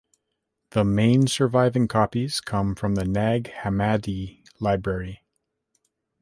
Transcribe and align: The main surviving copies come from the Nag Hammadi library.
The 0.71 0.83
main 0.83 1.27
surviving 1.27 1.87
copies 1.87 2.41
come 2.41 2.73
from 2.73 2.95
the 2.95 3.05
Nag 3.05 3.51
Hammadi 3.51 4.41
library. 4.59 5.23